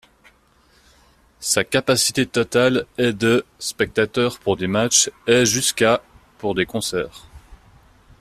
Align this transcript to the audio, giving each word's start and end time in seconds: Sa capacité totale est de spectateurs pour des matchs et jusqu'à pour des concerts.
Sa 1.41 1.63
capacité 1.63 2.25
totale 2.25 2.87
est 2.97 3.13
de 3.13 3.45
spectateurs 3.59 4.39
pour 4.39 4.57
des 4.57 4.65
matchs 4.65 5.11
et 5.27 5.45
jusqu'à 5.45 6.01
pour 6.39 6.55
des 6.55 6.65
concerts. 6.65 7.27